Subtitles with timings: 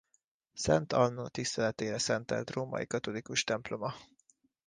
[0.53, 3.93] Szent Anna tiszteletére szentelt római katolikus temploma.